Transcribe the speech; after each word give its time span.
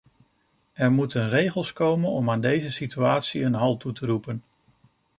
Er 0.73 0.91
moeten 0.91 1.29
regels 1.29 1.73
komen 1.73 2.09
om 2.09 2.29
aan 2.29 2.41
deze 2.41 2.71
situatie 2.71 3.43
een 3.43 3.53
halt 3.53 3.79
toe 3.79 3.93
te 3.93 4.05
roepen. 4.05 4.43